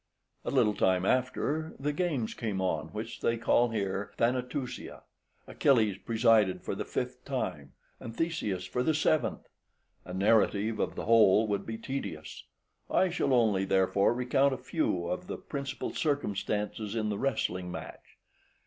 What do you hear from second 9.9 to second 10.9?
A narrative